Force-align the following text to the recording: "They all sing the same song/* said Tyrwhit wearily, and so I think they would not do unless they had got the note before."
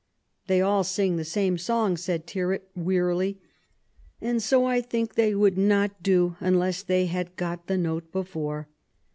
"They 0.47 0.61
all 0.61 0.83
sing 0.83 1.17
the 1.17 1.23
same 1.23 1.59
song/* 1.59 1.95
said 1.95 2.25
Tyrwhit 2.25 2.61
wearily, 2.75 3.37
and 4.19 4.41
so 4.41 4.65
I 4.65 4.81
think 4.81 5.13
they 5.13 5.35
would 5.35 5.59
not 5.59 6.01
do 6.01 6.37
unless 6.39 6.81
they 6.81 7.05
had 7.05 7.35
got 7.35 7.67
the 7.67 7.77
note 7.77 8.11
before." 8.11 8.67